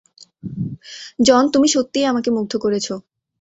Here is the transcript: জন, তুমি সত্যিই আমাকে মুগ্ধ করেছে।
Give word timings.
জন, 1.19 1.43
তুমি 1.53 1.67
সত্যিই 1.67 2.09
আমাকে 2.11 2.29
মুগ্ধ 2.31 2.53
করেছে। 2.57 2.93